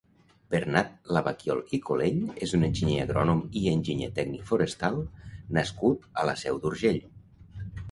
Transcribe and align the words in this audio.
Bernat 0.53 1.09
Lavaquiol 1.17 1.61
i 1.77 1.79
Colell 1.89 2.23
és 2.47 2.55
un 2.59 2.65
enginyer 2.69 2.97
agrònom 3.05 3.45
i 3.63 3.67
enginyer 3.75 4.09
tècnic 4.17 4.49
forestal 4.49 4.99
nascut 5.61 6.11
a 6.23 6.27
la 6.33 6.37
Seu 6.47 6.61
d'Urgell. 6.67 7.01